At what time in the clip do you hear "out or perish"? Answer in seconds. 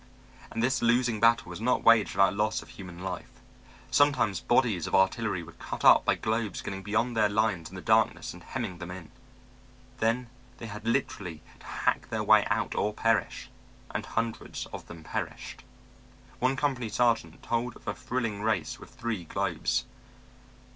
12.49-13.51